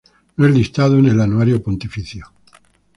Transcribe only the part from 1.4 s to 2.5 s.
Pontificio.